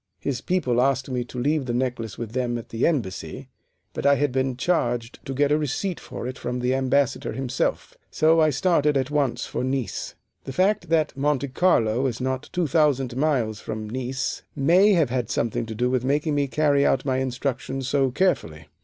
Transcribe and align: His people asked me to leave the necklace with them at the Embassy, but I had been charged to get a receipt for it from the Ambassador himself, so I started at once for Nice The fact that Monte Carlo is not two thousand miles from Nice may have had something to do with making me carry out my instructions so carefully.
His 0.19 0.41
people 0.41 0.81
asked 0.81 1.11
me 1.11 1.23
to 1.25 1.37
leave 1.37 1.67
the 1.67 1.75
necklace 1.75 2.17
with 2.17 2.31
them 2.31 2.57
at 2.57 2.69
the 2.69 2.87
Embassy, 2.87 3.49
but 3.93 4.03
I 4.03 4.15
had 4.15 4.31
been 4.31 4.57
charged 4.57 5.23
to 5.27 5.33
get 5.35 5.51
a 5.51 5.59
receipt 5.59 5.99
for 5.99 6.25
it 6.27 6.39
from 6.39 6.57
the 6.57 6.73
Ambassador 6.73 7.33
himself, 7.33 7.95
so 8.09 8.39
I 8.41 8.49
started 8.49 8.97
at 8.97 9.11
once 9.11 9.45
for 9.45 9.63
Nice 9.63 10.15
The 10.45 10.53
fact 10.53 10.89
that 10.89 11.15
Monte 11.15 11.49
Carlo 11.49 12.07
is 12.07 12.19
not 12.19 12.49
two 12.51 12.65
thousand 12.65 13.15
miles 13.15 13.59
from 13.61 13.87
Nice 13.87 14.41
may 14.55 14.93
have 14.93 15.11
had 15.11 15.29
something 15.29 15.67
to 15.67 15.75
do 15.75 15.87
with 15.87 16.03
making 16.03 16.33
me 16.33 16.47
carry 16.47 16.83
out 16.83 17.05
my 17.05 17.17
instructions 17.17 17.87
so 17.87 18.09
carefully. 18.09 18.69